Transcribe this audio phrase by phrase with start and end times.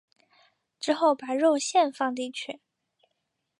[0.79, 2.59] 之后把肉馅放进去。